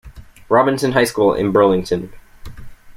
Robinson 0.49 0.93
High 0.93 1.03
School 1.03 1.35
in 1.35 1.51
Burlington. 1.51 2.11